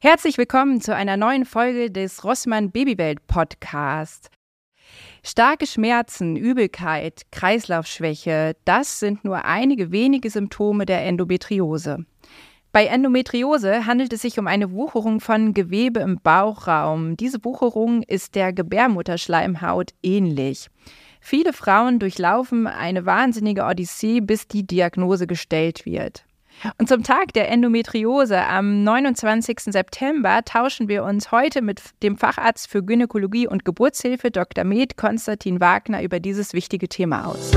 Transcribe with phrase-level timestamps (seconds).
[0.00, 4.30] Herzlich willkommen zu einer neuen Folge des Rossmann Babywelt Podcast.
[5.24, 12.06] Starke Schmerzen, Übelkeit, Kreislaufschwäche, das sind nur einige wenige Symptome der Endometriose.
[12.70, 17.16] Bei Endometriose handelt es sich um eine Wucherung von Gewebe im Bauchraum.
[17.16, 20.68] Diese Wucherung ist der Gebärmutterschleimhaut ähnlich.
[21.20, 26.24] Viele Frauen durchlaufen eine wahnsinnige Odyssee, bis die Diagnose gestellt wird.
[26.78, 29.60] Und zum Tag der Endometriose am 29.
[29.60, 34.64] September tauschen wir uns heute mit dem Facharzt für Gynäkologie und Geburtshilfe Dr.
[34.64, 37.52] Med Konstantin Wagner über dieses wichtige Thema aus.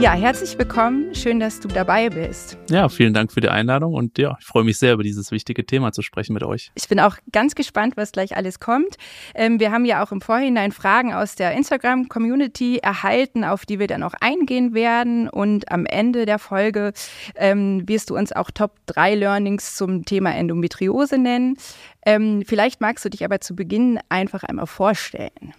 [0.00, 1.14] Ja, herzlich willkommen.
[1.14, 2.56] Schön, dass du dabei bist.
[2.70, 5.66] Ja, vielen Dank für die Einladung und ja, ich freue mich sehr, über dieses wichtige
[5.66, 6.72] Thema zu sprechen mit euch.
[6.74, 8.96] Ich bin auch ganz gespannt, was gleich alles kommt.
[9.34, 13.88] Ähm, wir haben ja auch im Vorhinein Fragen aus der Instagram-Community erhalten, auf die wir
[13.88, 15.28] dann auch eingehen werden.
[15.28, 16.94] Und am Ende der Folge
[17.34, 21.58] ähm, wirst du uns auch Top 3 Learnings zum Thema Endometriose nennen.
[22.06, 25.52] Ähm, vielleicht magst du dich aber zu Beginn einfach einmal vorstellen.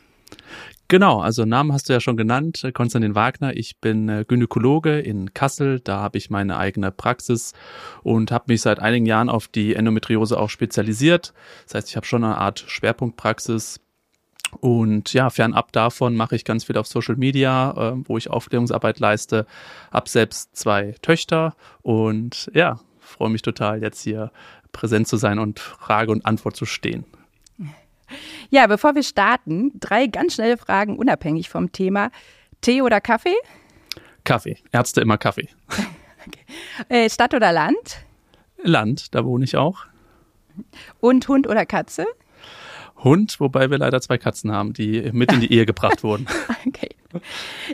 [0.92, 3.56] Genau, also Namen hast du ja schon genannt, äh, Konstantin Wagner.
[3.56, 7.54] Ich bin äh, Gynäkologe in Kassel, da habe ich meine eigene Praxis
[8.04, 11.34] und habe mich seit einigen Jahren auf die Endometriose auch spezialisiert.
[11.64, 13.80] Das heißt, ich habe schon eine Art Schwerpunktpraxis.
[14.60, 19.00] Und ja, fernab davon mache ich ganz viel auf Social Media, äh, wo ich Aufklärungsarbeit
[19.00, 19.46] leiste.
[19.94, 24.34] Hab selbst zwei Töchter und ja, freue mich total, jetzt hier
[24.74, 27.06] präsent zu sein und Frage und Antwort zu stehen.
[28.50, 32.12] Ja, bevor wir starten, drei ganz schnelle Fragen unabhängig vom Thema.
[32.62, 33.36] Tee oder Kaffee?
[34.24, 34.58] Kaffee.
[34.72, 35.48] Ärzte immer Kaffee.
[36.28, 36.46] okay.
[36.90, 38.06] äh, Stadt oder Land?
[38.64, 39.86] Land, da wohne ich auch.
[41.00, 42.06] Und Hund oder Katze?
[43.04, 46.28] Hund, wobei wir leider zwei Katzen haben, die mit in die Ehe gebracht wurden.
[46.68, 46.90] okay.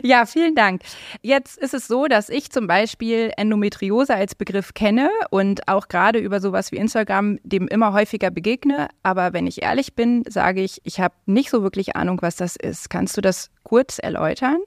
[0.02, 0.82] Ja, vielen Dank.
[1.22, 6.18] Jetzt ist es so, dass ich zum Beispiel Endometriose als Begriff kenne und auch gerade
[6.18, 8.88] über sowas wie Instagram dem immer häufiger begegne.
[9.02, 12.56] Aber wenn ich ehrlich bin, sage ich, ich habe nicht so wirklich Ahnung, was das
[12.56, 12.90] ist.
[12.90, 14.58] Kannst du das kurz erläutern?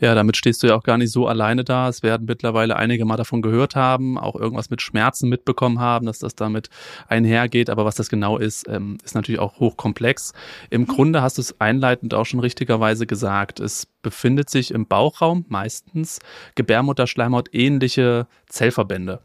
[0.00, 1.88] Ja, damit stehst du ja auch gar nicht so alleine da.
[1.88, 6.18] Es werden mittlerweile einige mal davon gehört haben, auch irgendwas mit Schmerzen mitbekommen haben, dass
[6.18, 6.68] das damit
[7.08, 7.70] einhergeht.
[7.70, 10.32] Aber was das genau ist, ähm, ist natürlich auch hochkomplex.
[10.70, 10.86] Im mhm.
[10.86, 13.60] Grunde hast du es einleitend auch schon richtigerweise gesagt.
[13.60, 16.20] Es befindet sich im Bauchraum meistens
[16.54, 19.20] Gebärmutterschleimhaut ähnliche Zellverbände.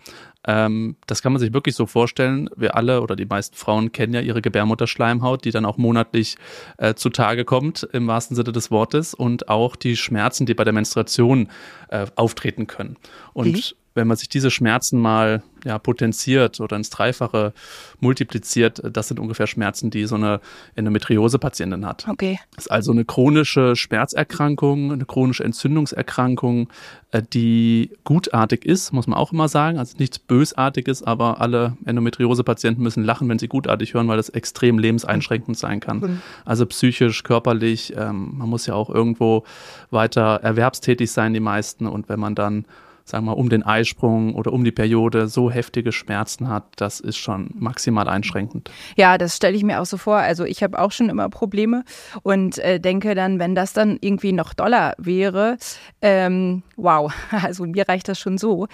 [0.47, 2.49] Ähm, das kann man sich wirklich so vorstellen.
[2.55, 6.35] Wir alle oder die meisten Frauen kennen ja ihre Gebärmutterschleimhaut, die dann auch monatlich
[6.79, 10.73] äh, zutage kommt, im wahrsten Sinne des Wortes, und auch die Schmerzen, die bei der
[10.73, 11.49] Menstruation
[11.89, 12.97] äh, auftreten können.
[13.33, 13.61] Und mhm
[13.93, 17.53] wenn man sich diese Schmerzen mal ja, potenziert oder ins Dreifache
[17.99, 20.39] multipliziert, das sind ungefähr Schmerzen, die so eine
[20.75, 22.07] Endometriose-Patientin hat.
[22.07, 22.39] Okay.
[22.55, 26.69] Das ist also eine chronische Schmerzerkrankung, eine chronische Entzündungserkrankung,
[27.11, 29.77] äh, die gutartig ist, muss man auch immer sagen.
[29.77, 34.79] Also nichts Bösartiges, aber alle Endometriose-Patienten müssen lachen, wenn sie gutartig hören, weil das extrem
[34.79, 36.21] lebenseinschränkend sein kann.
[36.45, 39.43] Also psychisch, körperlich, ähm, man muss ja auch irgendwo
[39.91, 41.85] weiter erwerbstätig sein, die meisten.
[41.85, 42.65] Und wenn man dann
[43.11, 46.99] sagen wir mal, um den Eisprung oder um die Periode so heftige Schmerzen hat, das
[46.99, 48.71] ist schon maximal einschränkend.
[48.95, 50.17] Ja, das stelle ich mir auch so vor.
[50.17, 51.83] Also ich habe auch schon immer Probleme
[52.23, 55.57] und äh, denke dann, wenn das dann irgendwie noch doller wäre,
[56.01, 58.67] ähm, wow, also mir reicht das schon so.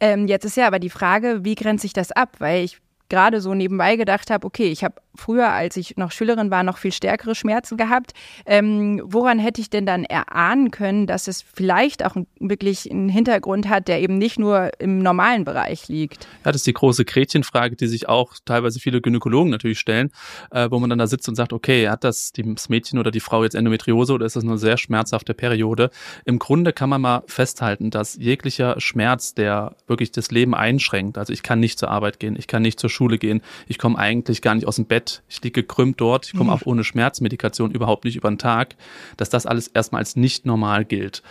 [0.00, 2.36] Ähm, jetzt ist ja aber die Frage, wie grenze ich das ab?
[2.38, 2.78] Weil ich
[3.08, 6.78] gerade so nebenbei gedacht habe, okay, ich habe früher, als ich noch Schülerin war, noch
[6.78, 8.12] viel stärkere Schmerzen gehabt.
[8.46, 13.68] Ähm, woran hätte ich denn dann erahnen können, dass es vielleicht auch wirklich einen Hintergrund
[13.68, 16.26] hat, der eben nicht nur im normalen Bereich liegt?
[16.44, 20.10] Ja, das ist die große Gretchenfrage, die sich auch teilweise viele Gynäkologen natürlich stellen,
[20.50, 23.20] äh, wo man dann da sitzt und sagt, okay, hat das das Mädchen oder die
[23.20, 25.90] Frau jetzt Endometriose oder ist das eine sehr schmerzhafte Periode?
[26.24, 31.32] Im Grunde kann man mal festhalten, dass jeglicher Schmerz, der wirklich das Leben einschränkt, also
[31.32, 34.42] ich kann nicht zur Arbeit gehen, ich kann nicht zur Schule gehen, ich komme eigentlich
[34.42, 36.50] gar nicht aus dem Bett, ich liege gekrümmt dort, ich komme mhm.
[36.50, 38.74] auch ohne Schmerzmedikation überhaupt nicht über den Tag,
[39.16, 41.22] dass das alles erstmal als nicht normal gilt.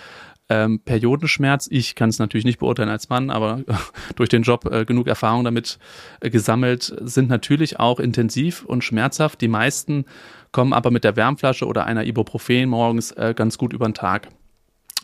[0.50, 3.64] Ähm, Periodenschmerz, ich kann es natürlich nicht beurteilen als Mann, aber
[4.16, 5.78] durch den Job äh, genug Erfahrung damit
[6.22, 9.42] äh, gesammelt, sind natürlich auch intensiv und schmerzhaft.
[9.42, 10.06] Die meisten
[10.54, 14.30] kommen aber mit der Wärmflasche oder einer Ibuprofen morgens äh, ganz gut über den Tag.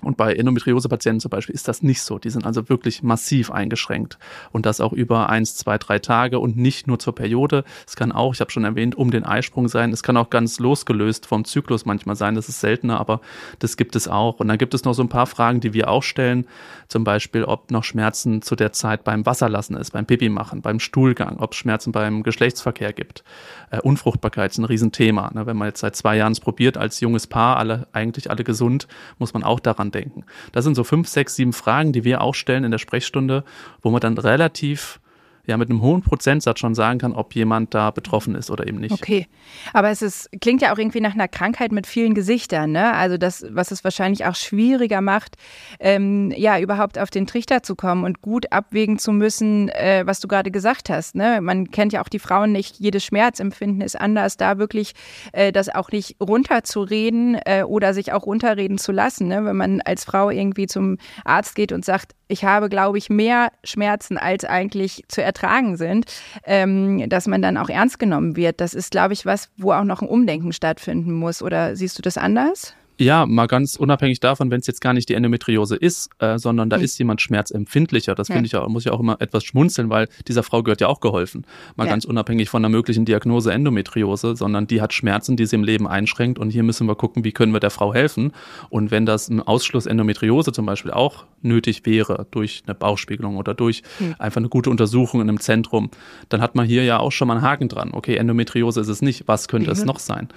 [0.03, 2.19] Und bei Endometriose-Patienten zum Beispiel ist das nicht so.
[2.19, 4.17] Die sind also wirklich massiv eingeschränkt.
[4.51, 7.63] Und das auch über eins, zwei, drei Tage und nicht nur zur Periode.
[7.87, 9.91] Es kann auch, ich habe schon erwähnt, um den Eisprung sein.
[9.91, 12.35] Es kann auch ganz losgelöst vom Zyklus manchmal sein.
[12.35, 13.21] Das ist seltener, aber
[13.59, 14.39] das gibt es auch.
[14.39, 16.45] Und dann gibt es noch so ein paar Fragen, die wir auch stellen.
[16.87, 20.79] Zum Beispiel, ob noch Schmerzen zu der Zeit beim Wasserlassen ist, beim Pipi machen, beim
[20.79, 23.23] Stuhlgang, ob es Schmerzen beim Geschlechtsverkehr gibt.
[23.71, 25.31] Äh, Unfruchtbarkeit ist ein Riesenthema.
[25.33, 25.45] Ne?
[25.45, 28.87] Wenn man jetzt seit zwei Jahren es probiert, als junges Paar, alle, eigentlich alle gesund,
[29.17, 30.25] muss man auch daran denken.
[30.51, 33.43] Das sind so fünf, sechs, sieben Fragen, die wir auch stellen in der Sprechstunde,
[33.81, 34.99] wo man dann relativ
[35.45, 38.79] ja mit einem hohen Prozentsatz schon sagen kann, ob jemand da betroffen ist oder eben
[38.79, 38.93] nicht.
[38.93, 39.27] Okay,
[39.73, 42.93] aber es ist, klingt ja auch irgendwie nach einer Krankheit mit vielen Gesichtern, ne?
[42.93, 45.35] Also das, was es wahrscheinlich auch schwieriger macht,
[45.79, 50.19] ähm, ja, überhaupt auf den Trichter zu kommen und gut abwägen zu müssen, äh, was
[50.19, 51.15] du gerade gesagt hast.
[51.15, 51.41] Ne?
[51.41, 54.93] Man kennt ja auch die Frauen nicht, jedes Schmerzempfinden ist anders, da wirklich
[55.33, 59.27] äh, das auch nicht runterzureden äh, oder sich auch runterreden zu lassen.
[59.27, 59.43] Ne?
[59.43, 63.51] Wenn man als Frau irgendwie zum Arzt geht und sagt, ich habe, glaube ich, mehr
[63.63, 66.05] Schmerzen als eigentlich zu ertragen sind,
[66.45, 68.61] ähm, dass man dann auch ernst genommen wird.
[68.61, 71.41] Das ist, glaube ich, was, wo auch noch ein Umdenken stattfinden muss.
[71.41, 72.73] Oder siehst du das anders?
[72.99, 76.69] Ja, mal ganz unabhängig davon, wenn es jetzt gar nicht die Endometriose ist, äh, sondern
[76.69, 76.83] da mhm.
[76.83, 78.13] ist jemand schmerzempfindlicher.
[78.13, 78.35] Das ja.
[78.35, 80.99] finde ich auch, muss ich auch immer etwas schmunzeln, weil dieser Frau gehört ja auch
[80.99, 81.45] geholfen.
[81.75, 81.89] Mal ja.
[81.91, 85.87] ganz unabhängig von der möglichen Diagnose Endometriose, sondern die hat Schmerzen, die sie im Leben
[85.87, 88.31] einschränkt und hier müssen wir gucken, wie können wir der Frau helfen.
[88.69, 93.55] Und wenn das ein Ausschluss Endometriose zum Beispiel auch nötig wäre, durch eine Bauchspiegelung oder
[93.55, 94.15] durch mhm.
[94.19, 95.89] einfach eine gute Untersuchung in einem Zentrum,
[96.29, 97.89] dann hat man hier ja auch schon mal einen Haken dran.
[97.91, 99.73] Okay, Endometriose ist es nicht, was könnte mhm.
[99.73, 100.29] es noch sein?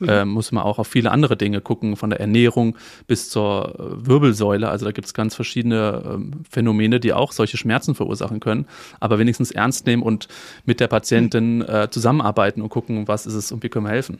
[0.00, 0.08] Mhm.
[0.08, 2.76] Äh, muss man auch auf viele andere Dinge gucken von der Ernährung
[3.06, 4.68] bis zur äh, Wirbelsäule.
[4.68, 8.66] Also da gibt es ganz verschiedene ähm, Phänomene, die auch solche Schmerzen verursachen können.
[8.98, 10.26] Aber wenigstens ernst nehmen und
[10.64, 14.18] mit der Patientin äh, zusammenarbeiten und gucken, was ist es und wie können wir helfen.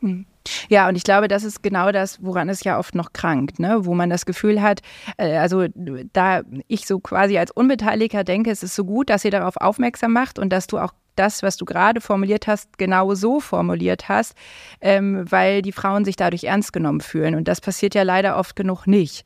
[0.00, 0.26] Hm.
[0.68, 3.84] Ja, und ich glaube, das ist genau das, woran es ja oft noch krankt, ne?
[3.84, 4.80] wo man das Gefühl hat,
[5.16, 5.66] äh, also
[6.12, 10.12] da ich so quasi als Unbeteiligter denke, es ist so gut, dass ihr darauf aufmerksam
[10.12, 14.34] macht und dass du auch das, was du gerade formuliert hast, genau so formuliert hast,
[14.80, 17.34] ähm, weil die Frauen sich dadurch ernst genommen fühlen.
[17.34, 19.24] Und das passiert ja leider oft genug nicht.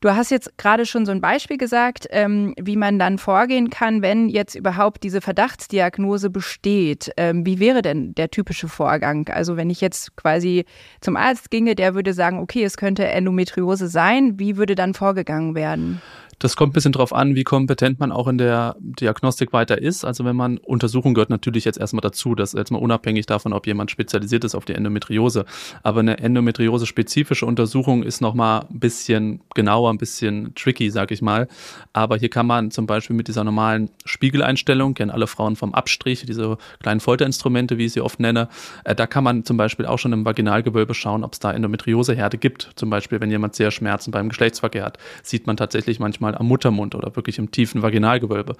[0.00, 4.02] Du hast jetzt gerade schon so ein Beispiel gesagt, ähm, wie man dann vorgehen kann,
[4.02, 7.10] wenn jetzt überhaupt diese Verdachtsdiagnose besteht.
[7.16, 9.28] Ähm, wie wäre denn der typische Vorgang?
[9.30, 10.66] Also wenn ich jetzt quasi
[11.00, 14.38] zum Arzt ginge, der würde sagen, okay, es könnte Endometriose sein.
[14.38, 16.02] Wie würde dann vorgegangen werden?
[16.38, 20.04] Das kommt ein bisschen drauf an, wie kompetent man auch in der Diagnostik weiter ist.
[20.04, 23.54] Also wenn man Untersuchung gehört natürlich jetzt erstmal dazu, das ist jetzt mal unabhängig davon,
[23.54, 25.46] ob jemand spezialisiert ist auf die Endometriose.
[25.82, 31.48] Aber eine Endometriose-spezifische Untersuchung ist nochmal ein bisschen genauer, ein bisschen tricky, sag ich mal.
[31.94, 36.24] Aber hier kann man zum Beispiel mit dieser normalen Spiegeleinstellung, kennen alle Frauen vom Abstrich,
[36.26, 38.48] diese kleinen Folterinstrumente, wie ich sie oft nenne,
[38.84, 42.36] äh, da kann man zum Beispiel auch schon im Vaginalgewölbe schauen, ob es da Endometrioseherde
[42.36, 42.72] gibt.
[42.76, 46.46] Zum Beispiel, wenn jemand sehr Schmerzen beim Geschlechtsverkehr hat, sieht man tatsächlich manchmal mal am
[46.46, 48.56] Muttermund oder wirklich im tiefen Vaginalgewölbe.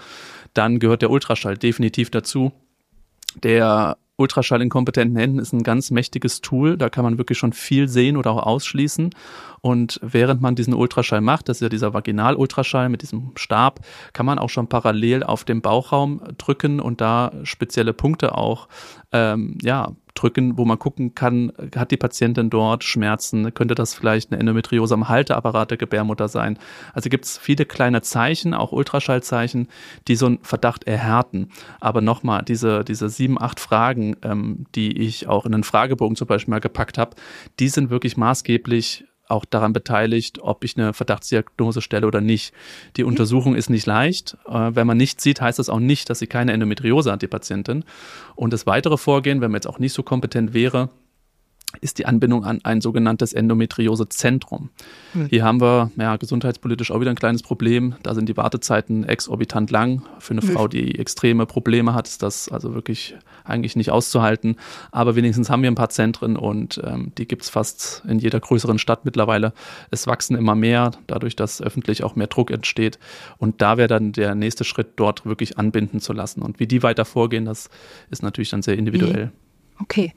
[0.55, 2.53] Dann gehört der Ultraschall definitiv dazu.
[3.43, 6.79] Der Ultraschall in kompetenten Händen ist ein ganz mächtiges Tool.
[6.79, 9.11] Da kann man wirklich schon viel sehen oder auch ausschließen.
[9.61, 13.81] Und während man diesen Ultraschall macht, das ist ja dieser Vaginal-Ultraschall mit diesem Stab,
[14.15, 18.69] kann man auch schon parallel auf dem Bauchraum drücken und da spezielle Punkte auch
[19.13, 24.33] ähm, ja, drücken, wo man gucken kann, hat die Patientin dort Schmerzen, könnte das vielleicht
[24.33, 26.59] eine Endometriose am Halteapparat der Gebärmutter sein.
[26.95, 29.69] Also gibt es viele kleine Zeichen, auch Ultraschallzeichen,
[30.09, 31.51] die so einen Verdacht erhärten.
[31.81, 36.27] Aber nochmal, diese, diese sieben, acht Fragen, ähm, die ich auch in einen Fragebogen zum
[36.27, 37.17] Beispiel mal gepackt habe,
[37.61, 42.53] die sind wirklich maßgeblich auch daran beteiligt, ob ich eine Verdachtsdiagnose stelle oder nicht.
[42.97, 43.11] Die mhm.
[43.11, 44.37] Untersuchung ist nicht leicht.
[44.47, 47.27] Äh, wenn man nichts sieht, heißt das auch nicht, dass sie keine Endometriose hat, die
[47.27, 47.85] Patientin.
[48.35, 50.91] Und das weitere Vorgehen, wenn man jetzt auch nicht so kompetent wäre,
[51.81, 54.71] ist die Anbindung an ein sogenanntes Endometriosezentrum.
[55.15, 55.27] Mhm.
[55.27, 57.95] Hier haben wir ja, gesundheitspolitisch auch wieder ein kleines Problem.
[58.03, 60.03] Da sind die Wartezeiten exorbitant lang.
[60.19, 60.51] Für eine mhm.
[60.51, 64.57] Frau, die extreme Probleme hat, ist das also wirklich eigentlich nicht auszuhalten.
[64.91, 68.41] Aber wenigstens haben wir ein paar Zentren und ähm, die gibt es fast in jeder
[68.41, 69.53] größeren Stadt mittlerweile.
[69.91, 72.99] Es wachsen immer mehr, dadurch, dass öffentlich auch mehr Druck entsteht.
[73.39, 76.43] Und da wäre dann der nächste Schritt, dort wirklich anbinden zu lassen.
[76.43, 77.71] Und wie die weiter vorgehen, das
[78.11, 79.31] ist natürlich dann sehr individuell.
[79.81, 80.15] Okay.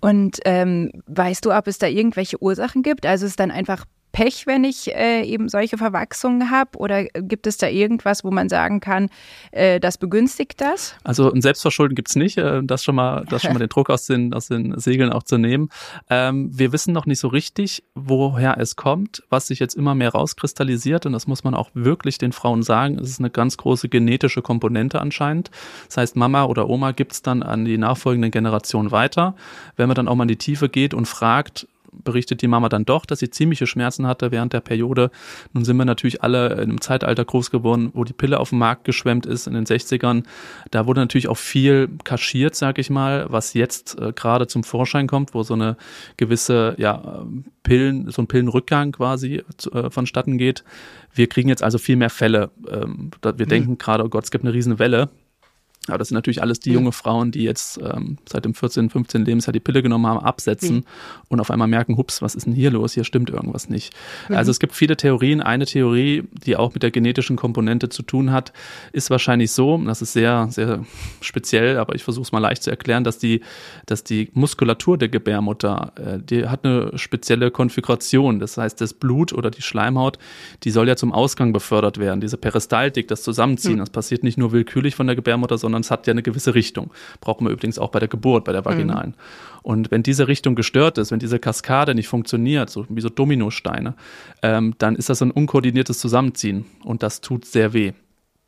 [0.00, 3.06] Und ähm, weißt du, ob es da irgendwelche Ursachen gibt?
[3.06, 3.84] Also ist es dann einfach
[4.16, 6.78] Pech, wenn ich äh, eben solche Verwachsungen habe?
[6.78, 9.10] Oder gibt es da irgendwas, wo man sagen kann,
[9.50, 10.94] äh, das begünstigt das?
[11.04, 13.90] Also ein Selbstverschulden gibt es nicht, äh, das schon mal, das schon mal den Druck
[13.90, 15.68] aus den, aus den Segeln auch zu nehmen.
[16.08, 20.12] Ähm, wir wissen noch nicht so richtig, woher es kommt, was sich jetzt immer mehr
[20.12, 21.04] rauskristallisiert.
[21.04, 22.98] Und das muss man auch wirklich den Frauen sagen.
[22.98, 25.50] Es ist eine ganz große genetische Komponente anscheinend.
[25.88, 29.36] Das heißt, Mama oder Oma gibt es dann an die nachfolgenden Generationen weiter.
[29.76, 31.68] Wenn man dann auch mal in die Tiefe geht und fragt,
[32.04, 35.10] berichtet die Mama dann doch, dass sie ziemliche Schmerzen hatte während der Periode.
[35.52, 38.58] Nun sind wir natürlich alle in einem Zeitalter groß geworden, wo die Pille auf den
[38.58, 40.24] Markt geschwemmt ist in den 60ern.
[40.70, 45.06] Da wurde natürlich auch viel kaschiert, sag ich mal, was jetzt äh, gerade zum Vorschein
[45.06, 45.76] kommt, wo so eine
[46.16, 47.24] gewisse, ja,
[47.62, 50.64] Pillen, so ein Pillenrückgang quasi äh, vonstatten geht.
[51.12, 52.50] Wir kriegen jetzt also viel mehr Fälle.
[52.70, 53.48] Ähm, wir mhm.
[53.48, 55.08] denken gerade, oh Gott, es gibt eine riesen Welle
[55.88, 59.24] Aber das sind natürlich alles die junge Frauen, die jetzt ähm, seit dem 14., 15.
[59.24, 60.84] Lebensjahr die Pille genommen haben, absetzen mhm.
[61.28, 62.94] und auf einmal merken, hups, was ist denn hier los?
[62.94, 63.94] Hier stimmt irgendwas nicht.
[64.28, 64.36] Mhm.
[64.36, 65.40] Also es gibt viele Theorien.
[65.40, 68.52] Eine Theorie, die auch mit der genetischen Komponente zu tun hat,
[68.92, 70.84] ist wahrscheinlich so, das ist sehr, sehr
[71.20, 73.40] speziell, aber ich versuche es mal leicht zu erklären, dass die,
[73.86, 78.38] dass die Muskulatur der Gebärmutter, äh, die hat eine spezielle Konfiguration.
[78.40, 80.18] Das heißt, das Blut oder die Schleimhaut,
[80.64, 82.20] die soll ja zum Ausgang befördert werden.
[82.20, 83.80] Diese Peristaltik, das Zusammenziehen, mhm.
[83.80, 86.54] das passiert nicht nur willkürlich von der Gebärmutter, sondern sondern es hat ja eine gewisse
[86.54, 86.90] Richtung.
[87.20, 89.10] Brauchen wir übrigens auch bei der Geburt, bei der vaginalen.
[89.10, 89.60] Mhm.
[89.62, 93.94] Und wenn diese Richtung gestört ist, wenn diese Kaskade nicht funktioniert, so wie so Dominosteine,
[94.42, 97.92] ähm, dann ist das ein unkoordiniertes Zusammenziehen und das tut sehr weh.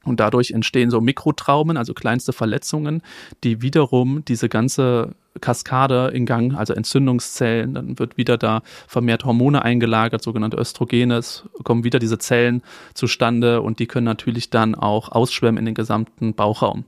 [0.04, 3.02] Und dadurch entstehen so Mikrotraumen, also kleinste Verletzungen,
[3.44, 9.62] die wiederum diese ganze Kaskade in Gang, also Entzündungszellen, dann wird wieder da vermehrt Hormone
[9.62, 12.62] eingelagert, sogenannte Östrogene, es kommen wieder diese Zellen
[12.94, 16.84] zustande und die können natürlich dann auch ausschwemmen in den gesamten Bauchraum.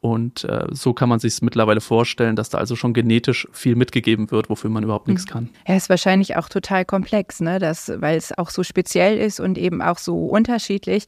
[0.00, 3.76] Und äh, so kann man sich es mittlerweile vorstellen, dass da also schon genetisch viel
[3.76, 5.30] mitgegeben wird, wofür man überhaupt nichts mhm.
[5.30, 5.50] kann.
[5.66, 7.58] Ja, ist wahrscheinlich auch total komplex, ne?
[7.58, 11.06] Das, weil es auch so speziell ist und eben auch so unterschiedlich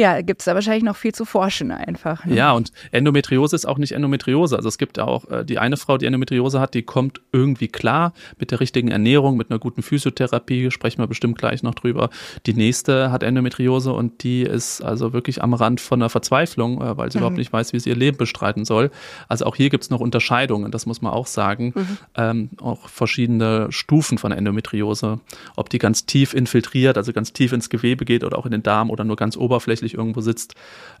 [0.00, 2.24] ja, gibt es da wahrscheinlich noch viel zu forschen einfach.
[2.24, 2.34] Ne?
[2.34, 4.56] Ja, und Endometriose ist auch nicht Endometriose.
[4.56, 8.14] Also es gibt auch äh, die eine Frau, die Endometriose hat, die kommt irgendwie klar
[8.38, 12.08] mit der richtigen Ernährung, mit einer guten Physiotherapie, sprechen wir bestimmt gleich noch drüber.
[12.46, 16.96] Die nächste hat Endometriose und die ist also wirklich am Rand von einer Verzweiflung, äh,
[16.96, 17.22] weil sie mhm.
[17.22, 18.90] überhaupt nicht weiß, wie sie ihr Leben bestreiten soll.
[19.28, 21.74] Also auch hier gibt es noch Unterscheidungen, das muss man auch sagen.
[21.76, 21.98] Mhm.
[22.16, 25.20] Ähm, auch verschiedene Stufen von Endometriose.
[25.56, 28.62] Ob die ganz tief infiltriert, also ganz tief ins Gewebe geht oder auch in den
[28.62, 30.54] Darm oder nur ganz oberflächlich tatsächlich irgendwo sitzt.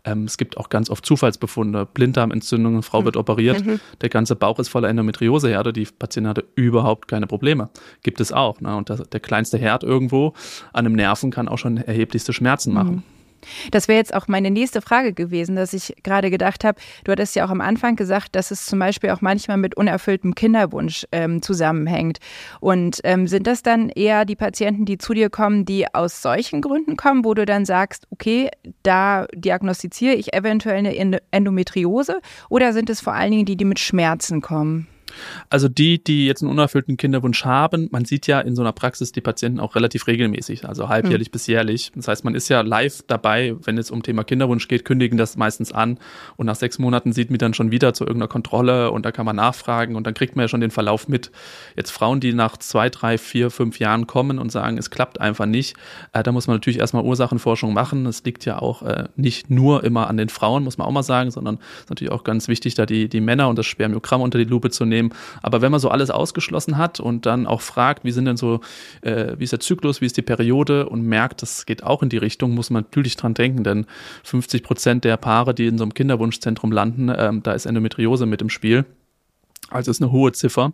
[0.04, 3.20] Ähm, es gibt auch ganz oft Zufallsbefunde, Blinddarmentzündungen, Frau wird mhm.
[3.20, 3.80] operiert, mhm.
[4.00, 7.70] der ganze Bauch ist voller Endometrioseherde, die Patientin hatte überhaupt keine Probleme.
[8.02, 8.60] Gibt es auch.
[8.60, 8.76] Ne?
[8.76, 10.34] Und das, der kleinste Herd irgendwo
[10.72, 13.02] an einem Nerven kann auch schon erheblichste Schmerzen machen.
[13.70, 17.36] Das wäre jetzt auch meine nächste Frage gewesen, dass ich gerade gedacht habe, du hattest
[17.36, 21.42] ja auch am Anfang gesagt, dass es zum Beispiel auch manchmal mit unerfülltem Kinderwunsch ähm,
[21.42, 22.18] zusammenhängt.
[22.60, 26.60] Und ähm, sind das dann eher die Patienten, die zu dir kommen, die aus solchen
[26.60, 28.50] Gründen kommen, wo du dann sagst, okay,
[28.82, 32.20] da diagnostiziere ich eventuell eine Endometriose?
[32.48, 34.89] Oder sind es vor allen Dingen die, die mit Schmerzen kommen?
[35.48, 39.12] Also die, die jetzt einen unerfüllten Kinderwunsch haben, man sieht ja in so einer Praxis
[39.12, 41.32] die Patienten auch relativ regelmäßig, also halbjährlich mhm.
[41.32, 41.92] bis jährlich.
[41.94, 45.36] Das heißt, man ist ja live dabei, wenn es um Thema Kinderwunsch geht, kündigen das
[45.36, 45.98] meistens an
[46.36, 49.26] und nach sechs Monaten sieht man dann schon wieder zu irgendeiner Kontrolle und da kann
[49.26, 51.30] man nachfragen und dann kriegt man ja schon den Verlauf mit.
[51.76, 55.46] Jetzt Frauen, die nach zwei, drei, vier, fünf Jahren kommen und sagen, es klappt einfach
[55.46, 55.76] nicht,
[56.12, 58.06] äh, da muss man natürlich erstmal Ursachenforschung machen.
[58.06, 61.02] Es liegt ja auch äh, nicht nur immer an den Frauen, muss man auch mal
[61.02, 64.20] sagen, sondern es ist natürlich auch ganz wichtig, da die, die Männer und das Spermiogramm
[64.20, 65.14] unter die Lupe zu nehmen nehmen.
[65.42, 68.60] Aber wenn man so alles ausgeschlossen hat und dann auch fragt, wie sind denn so,
[69.02, 72.08] äh, wie ist der Zyklus, wie ist die Periode und merkt, das geht auch in
[72.08, 73.86] die Richtung, muss man natürlich dran denken, denn
[74.24, 78.42] 50 Prozent der Paare, die in so einem Kinderwunschzentrum landen, ähm, da ist Endometriose mit
[78.42, 78.84] im Spiel.
[79.68, 80.72] Also ist eine hohe Ziffer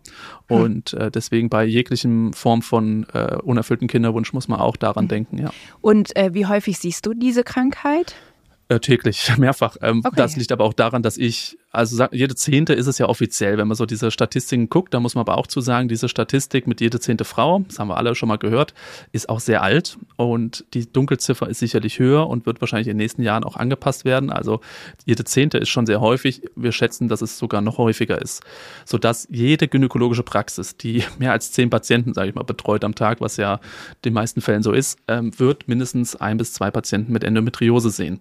[0.48, 0.56] hm.
[0.56, 5.08] und äh, deswegen bei jeglichem Form von äh, unerfüllten Kinderwunsch muss man auch daran hm.
[5.08, 5.50] denken, ja.
[5.82, 8.14] Und äh, wie häufig siehst du diese Krankheit?
[8.68, 9.76] Äh, täglich, mehrfach.
[9.80, 10.16] Ähm, okay.
[10.16, 13.68] Das liegt aber auch daran, dass ich also jede Zehnte ist es ja offiziell, wenn
[13.68, 16.80] man so diese Statistiken guckt, da muss man aber auch zu sagen, diese Statistik mit
[16.80, 18.72] jede zehnte Frau, das haben wir alle schon mal gehört,
[19.12, 23.04] ist auch sehr alt und die Dunkelziffer ist sicherlich höher und wird wahrscheinlich in den
[23.04, 24.30] nächsten Jahren auch angepasst werden.
[24.30, 24.60] Also
[25.04, 26.42] jede zehnte ist schon sehr häufig.
[26.54, 28.42] Wir schätzen, dass es sogar noch häufiger ist,
[28.84, 33.20] sodass jede gynäkologische Praxis, die mehr als zehn Patienten, sage ich mal, betreut am Tag,
[33.20, 33.60] was ja in
[34.06, 38.20] den meisten Fällen so ist, ähm, wird mindestens ein bis zwei Patienten mit Endometriose sehen.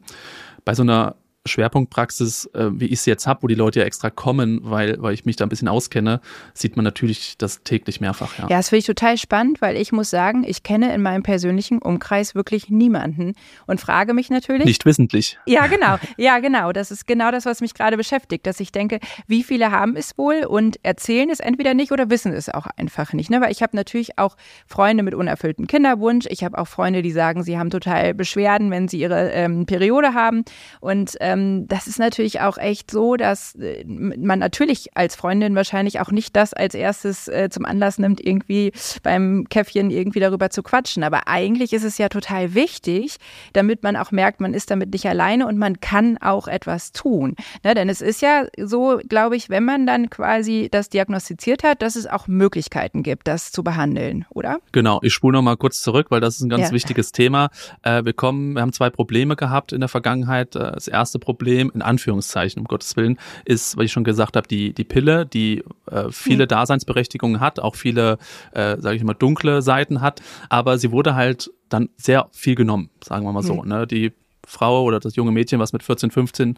[0.66, 4.10] Bei so einer Schwerpunktpraxis, äh, wie ich sie jetzt habe, wo die Leute ja extra
[4.10, 6.22] kommen, weil, weil ich mich da ein bisschen auskenne,
[6.54, 8.38] sieht man natürlich das täglich mehrfach.
[8.38, 11.24] Ja, ja das finde ich total spannend, weil ich muss sagen, ich kenne in meinem
[11.24, 13.34] persönlichen Umkreis wirklich niemanden
[13.68, 14.66] und frage mich natürlich.
[14.66, 15.38] Nicht wissentlich.
[15.46, 15.98] Ja, genau.
[16.18, 16.72] Ja, genau.
[16.72, 20.18] Das ist genau das, was mich gerade beschäftigt, dass ich denke, wie viele haben es
[20.18, 23.30] wohl und erzählen es entweder nicht oder wissen es auch einfach nicht.
[23.30, 23.42] Ne?
[23.42, 24.36] Weil ich habe natürlich auch
[24.66, 26.26] Freunde mit unerfülltem Kinderwunsch.
[26.30, 30.14] Ich habe auch Freunde, die sagen, sie haben total Beschwerden, wenn sie ihre ähm, Periode
[30.14, 30.44] haben.
[30.80, 35.56] Und ähm, ähm, das ist natürlich auch echt so, dass äh, man natürlich als Freundin
[35.56, 38.72] wahrscheinlich auch nicht das als erstes äh, zum Anlass nimmt, irgendwie
[39.04, 41.04] beim Käffchen irgendwie darüber zu quatschen.
[41.04, 43.18] Aber eigentlich ist es ja total wichtig,
[43.54, 47.36] damit man auch merkt, man ist damit nicht alleine und man kann auch etwas tun.
[47.64, 47.74] Ne?
[47.74, 51.96] Denn es ist ja so, glaube ich, wenn man dann quasi das diagnostiziert hat, dass
[51.96, 54.60] es auch Möglichkeiten gibt, das zu behandeln, oder?
[54.72, 56.72] Genau, ich spule nochmal kurz zurück, weil das ist ein ganz ja.
[56.72, 57.50] wichtiges Thema.
[57.84, 60.56] Äh, wir kommen, wir haben zwei Probleme gehabt in der Vergangenheit.
[60.56, 64.48] Äh, das erste Problem, in Anführungszeichen, um Gottes Willen, ist, wie ich schon gesagt habe,
[64.48, 66.46] die, die Pille, die äh, viele.
[66.46, 68.18] Daseinsberechtigungen hat, auch viele,
[68.52, 72.90] äh, sage ich mal, dunkle Seiten hat, aber sie wurde halt dann sehr viel genommen,
[73.04, 73.62] sagen wir mal so.
[73.62, 73.68] Hm.
[73.68, 73.88] Ne?
[73.88, 74.14] Die
[74.46, 76.58] Frau oder das junge Mädchen, was mit 14, 15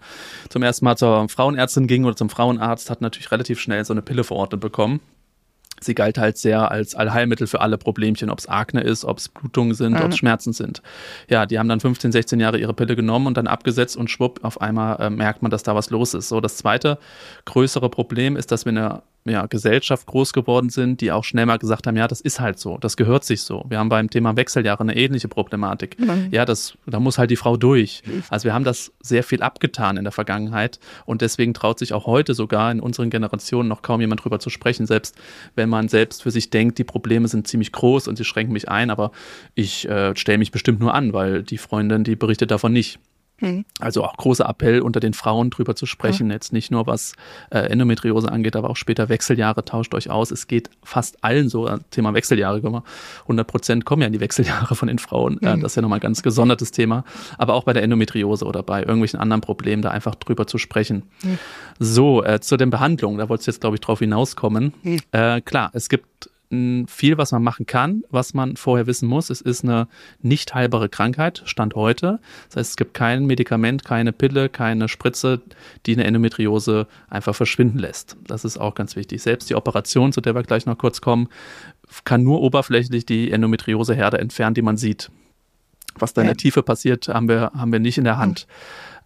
[0.49, 4.01] zum ersten Mal zur Frauenärztin ging oder zum Frauenarzt, hat natürlich relativ schnell so eine
[4.01, 4.99] Pille verordnet bekommen.
[5.79, 9.29] Sie galt halt sehr als Allheilmittel für alle Problemchen, ob es Akne ist, ob es
[9.29, 10.01] Blutungen sind, mhm.
[10.01, 10.81] ob es Schmerzen sind.
[11.29, 14.43] Ja, die haben dann 15, 16 Jahre ihre Pille genommen und dann abgesetzt und schwupp,
[14.43, 16.29] auf einmal äh, merkt man, dass da was los ist.
[16.29, 16.97] So, das zweite
[17.45, 21.57] größere Problem ist, dass wir eine ja, Gesellschaft groß geworden sind, die auch schnell mal
[21.57, 23.65] gesagt haben, ja, das ist halt so, das gehört sich so.
[23.69, 25.99] Wir haben beim Thema Wechseljahre eine ähnliche Problematik.
[25.99, 26.29] Mhm.
[26.31, 28.03] Ja, das, da muss halt die Frau durch.
[28.29, 32.05] Also wir haben das sehr viel abgetan in der Vergangenheit und deswegen traut sich auch
[32.05, 35.15] heute sogar in unseren Generationen noch kaum jemand drüber zu sprechen, selbst
[35.55, 38.69] wenn man selbst für sich denkt, die Probleme sind ziemlich groß und sie schränken mich
[38.69, 39.11] ein, aber
[39.55, 42.99] ich äh, stelle mich bestimmt nur an, weil die Freundin, die berichtet davon nicht.
[43.39, 43.65] Mhm.
[43.79, 46.33] Also auch großer Appell unter den Frauen drüber zu sprechen, ja.
[46.33, 47.13] jetzt nicht nur was
[47.51, 50.31] äh, Endometriose angeht, aber auch später Wechseljahre, tauscht euch aus.
[50.31, 52.83] Es geht fast allen so, äh, Thema Wechseljahre,
[53.23, 55.37] 100 Prozent kommen ja in die Wechseljahre von den Frauen.
[55.41, 55.47] Mhm.
[55.47, 57.03] Äh, das ist ja nochmal ein ganz gesondertes Thema.
[57.37, 61.03] Aber auch bei der Endometriose oder bei irgendwelchen anderen Problemen, da einfach drüber zu sprechen.
[61.23, 61.37] Mhm.
[61.79, 64.73] So, äh, zu den Behandlungen, da wolltest du jetzt, glaube ich, drauf hinauskommen.
[64.83, 64.99] Mhm.
[65.11, 69.29] Äh, klar, es gibt viel, was man machen kann, was man vorher wissen muss.
[69.29, 69.87] Es ist eine
[70.21, 72.19] nicht heilbare Krankheit, Stand heute.
[72.47, 75.41] Das heißt, es gibt kein Medikament, keine Pille, keine Spritze,
[75.85, 78.15] die eine Endometriose einfach verschwinden lässt.
[78.25, 79.21] Das ist auch ganz wichtig.
[79.21, 81.27] Selbst die Operation, zu der wir gleich noch kurz kommen,
[82.05, 85.11] kann nur oberflächlich die Endometrioseherde entfernen, die man sieht.
[85.95, 88.47] Was da in der Tiefe passiert, haben wir, haben wir nicht in der Hand.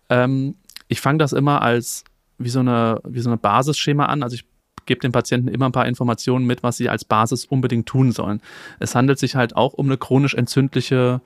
[0.09, 0.55] Ähm,
[0.89, 2.03] ich fange das immer als
[2.37, 4.21] wie so eine, wie so eine Basisschema an.
[4.23, 4.45] Also ich
[4.85, 8.41] gebe den Patienten immer ein paar Informationen mit, was sie als Basis unbedingt tun sollen.
[8.79, 11.21] Es handelt sich halt auch um eine chronisch entzündliche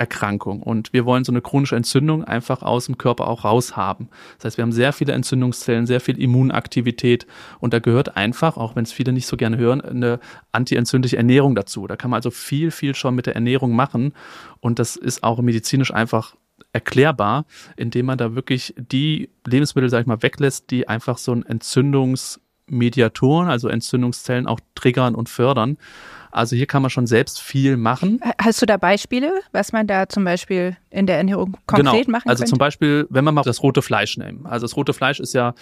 [0.00, 0.62] Erkrankung.
[0.62, 4.08] Und wir wollen so eine chronische Entzündung einfach aus dem Körper auch raushaben.
[4.38, 7.26] Das heißt, wir haben sehr viele Entzündungszellen, sehr viel Immunaktivität
[7.60, 10.18] und da gehört einfach, auch wenn es viele nicht so gerne hören, eine
[10.52, 11.86] antientzündliche Ernährung dazu.
[11.86, 14.14] Da kann man also viel, viel schon mit der Ernährung machen
[14.60, 16.34] und das ist auch medizinisch einfach
[16.72, 17.44] erklärbar,
[17.76, 22.40] indem man da wirklich die Lebensmittel, sag ich mal, weglässt, die einfach so ein Entzündungs
[22.70, 25.76] Mediatoren, also Entzündungszellen, auch triggern und fördern.
[26.32, 28.20] Also hier kann man schon selbst viel machen.
[28.40, 32.18] Hast du da Beispiele, was man da zum Beispiel in der Ernährung konkret genau.
[32.18, 32.50] machen Also könnte?
[32.50, 34.46] zum Beispiel, wenn wir mal das rote Fleisch nehmen.
[34.46, 35.54] Also das rote Fleisch ist ja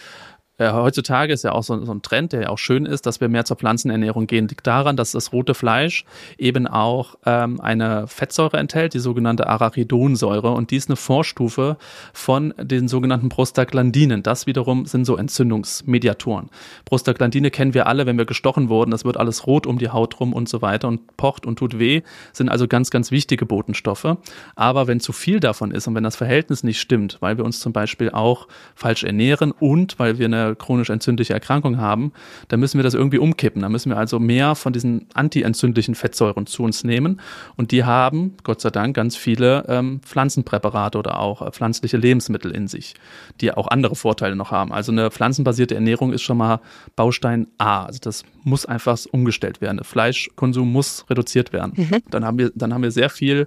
[0.59, 3.21] äh, heutzutage ist ja auch so, so, ein Trend, der ja auch schön ist, dass
[3.21, 4.49] wir mehr zur Pflanzenernährung gehen.
[4.49, 6.05] Liegt daran, dass das rote Fleisch
[6.37, 10.51] eben auch ähm, eine Fettsäure enthält, die sogenannte Arachidonsäure.
[10.51, 11.77] Und die ist eine Vorstufe
[12.12, 14.25] von den sogenannten Prostaglandinen.
[14.25, 16.51] Das wiederum sind so Entzündungsmediatoren.
[16.85, 18.90] Prostaglandine kennen wir alle, wenn wir gestochen wurden.
[18.90, 21.79] Das wird alles rot um die Haut rum und so weiter und pocht und tut
[21.79, 22.03] weh.
[22.33, 24.16] Sind also ganz, ganz wichtige Botenstoffe.
[24.57, 27.61] Aber wenn zu viel davon ist und wenn das Verhältnis nicht stimmt, weil wir uns
[27.61, 32.12] zum Beispiel auch falsch ernähren und weil wir eine chronisch entzündliche Erkrankung haben,
[32.48, 33.62] dann müssen wir das irgendwie umkippen.
[33.62, 37.20] Da müssen wir also mehr von diesen antientzündlichen Fettsäuren zu uns nehmen.
[37.56, 42.50] Und die haben, Gott sei Dank, ganz viele ähm, Pflanzenpräparate oder auch äh, pflanzliche Lebensmittel
[42.50, 42.94] in sich,
[43.40, 44.72] die auch andere Vorteile noch haben.
[44.72, 46.61] Also eine pflanzenbasierte Ernährung ist schon mal
[46.96, 47.84] Baustein A.
[47.84, 49.80] Also das muss einfach umgestellt werden.
[49.82, 51.72] Fleischkonsum muss reduziert werden.
[51.76, 52.02] Mhm.
[52.11, 53.46] Dann haben wir, dann haben wir sehr viel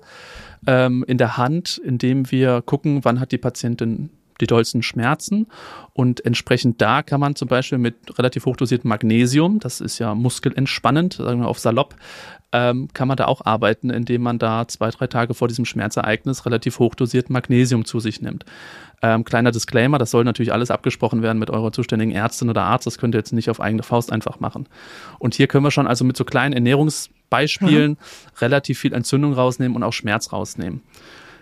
[0.67, 4.09] ähm, in der Hand, indem wir gucken, wann hat die Patientin
[4.41, 5.47] die dollsten Schmerzen.
[5.93, 11.13] Und entsprechend da kann man zum Beispiel mit relativ hochdosiertem Magnesium, das ist ja muskelentspannend,
[11.13, 11.95] sagen wir auf salopp,
[12.53, 16.45] ähm, kann man da auch arbeiten, indem man da zwei, drei Tage vor diesem Schmerzereignis
[16.45, 18.45] relativ hochdosiert Magnesium zu sich nimmt.
[19.01, 22.85] Ähm, kleiner Disclaimer, das soll natürlich alles abgesprochen werden mit eurer zuständigen Ärztin oder Arzt.
[22.85, 24.67] Das könnt ihr jetzt nicht auf eigene Faust einfach machen.
[25.17, 27.97] Und hier können wir schon also mit so kleinen Ernährungsbeispielen mhm.
[28.39, 30.81] relativ viel Entzündung rausnehmen und auch Schmerz rausnehmen.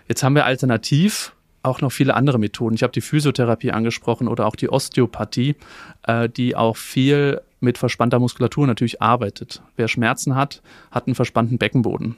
[0.08, 2.74] Jetzt haben wir alternativ auch noch viele andere Methoden.
[2.74, 5.56] Ich habe die Physiotherapie angesprochen oder auch die Osteopathie,
[6.06, 9.62] äh, die auch viel mit verspannter Muskulatur natürlich arbeitet.
[9.76, 12.16] Wer Schmerzen hat, hat einen verspannten Beckenboden.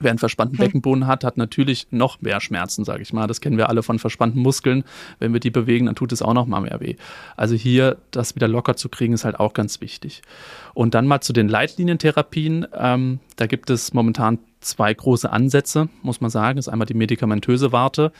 [0.00, 0.64] Wer einen verspannten hm.
[0.64, 3.26] Beckenboden hat, hat natürlich noch mehr Schmerzen, sage ich mal.
[3.26, 4.84] Das kennen wir alle von verspannten Muskeln.
[5.18, 6.96] Wenn wir die bewegen, dann tut es auch noch mal mehr weh.
[7.36, 10.22] Also hier das wieder locker zu kriegen, ist halt auch ganz wichtig.
[10.74, 12.66] Und dann mal zu den Leitlinientherapien.
[12.76, 16.56] Ähm, da gibt es momentan zwei große Ansätze, muss man sagen.
[16.56, 18.12] Das ist einmal die medikamentöse Warte.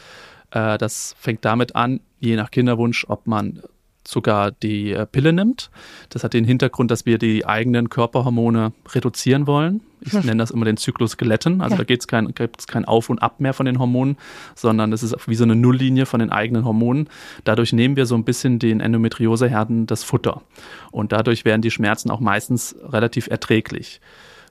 [0.50, 3.62] Äh, das fängt damit an, je nach Kinderwunsch, ob man
[4.08, 5.70] sogar die äh, Pille nimmt.
[6.08, 9.82] Das hat den Hintergrund, dass wir die eigenen Körperhormone reduzieren wollen.
[10.00, 10.24] Ich hm.
[10.24, 11.60] nenne das immer den Zyklus glätten.
[11.60, 11.78] Also ja.
[11.78, 14.16] da gibt's kein, gibt's kein Auf und Ab mehr von den Hormonen,
[14.54, 17.08] sondern es ist wie so eine Nulllinie von den eigenen Hormonen.
[17.44, 20.42] Dadurch nehmen wir so ein bisschen den Endometrioseherden das Futter.
[20.90, 24.00] Und dadurch werden die Schmerzen auch meistens relativ erträglich.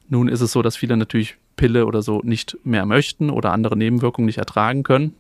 [0.08, 3.76] Nun ist es so, dass viele natürlich Pille oder so nicht mehr möchten oder andere
[3.76, 5.16] Nebenwirkungen nicht ertragen können.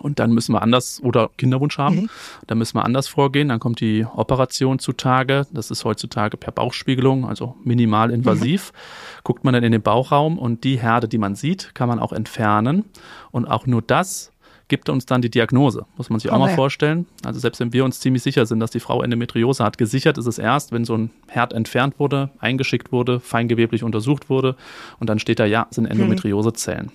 [0.00, 2.02] Und dann müssen wir anders oder Kinderwunsch haben.
[2.02, 2.10] Mhm.
[2.46, 3.48] Dann müssen wir anders vorgehen.
[3.48, 5.46] Dann kommt die Operation zutage.
[5.52, 8.72] Das ist heutzutage per Bauchspiegelung, also minimal invasiv.
[8.72, 9.20] Mhm.
[9.24, 12.12] Guckt man dann in den Bauchraum und die Herde, die man sieht, kann man auch
[12.12, 12.84] entfernen.
[13.32, 14.32] Und auch nur das
[14.68, 15.86] gibt uns dann die Diagnose.
[15.96, 16.50] Muss man sich auch Okay.
[16.50, 17.06] mal vorstellen.
[17.24, 20.26] Also selbst wenn wir uns ziemlich sicher sind, dass die Frau Endometriose hat, gesichert ist
[20.26, 24.56] es erst, wenn so ein Herd entfernt wurde, eingeschickt wurde, feingeweblich untersucht wurde
[25.00, 26.92] und dann steht da, ja, sind Endometriosezellen.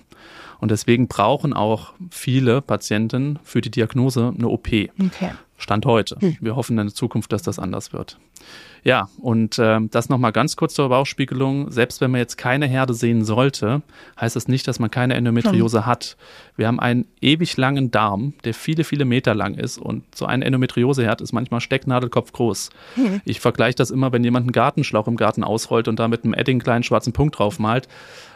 [0.64, 4.68] Und deswegen brauchen auch viele Patienten für die Diagnose eine OP.
[4.68, 5.32] Okay.
[5.58, 6.16] Stand heute.
[6.18, 6.38] Hm.
[6.40, 8.18] Wir hoffen in der Zukunft, dass das anders wird.
[8.84, 11.70] Ja, und ähm, das nochmal ganz kurz zur Bauchspiegelung.
[11.70, 13.80] Selbst wenn man jetzt keine Herde sehen sollte,
[14.20, 16.18] heißt das nicht, dass man keine Endometriose hat.
[16.56, 20.42] Wir haben einen ewig langen Darm, der viele, viele Meter lang ist und so ein
[20.42, 22.68] Endometrioseherd ist manchmal Stecknadelkopf groß.
[23.24, 26.34] Ich vergleiche das immer, wenn jemand einen Gartenschlauch im Garten ausrollt und da mit einem
[26.34, 27.88] Edding einen kleinen schwarzen Punkt drauf malt.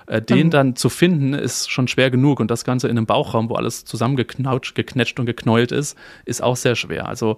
[0.07, 2.41] Äh, Den dann zu finden, ist schon schwer genug.
[2.41, 6.57] Und das Ganze in einem Bauchraum, wo alles zusammengeknautscht, geknetscht und geknäult ist, ist auch
[6.57, 7.07] sehr schwer.
[7.07, 7.37] Also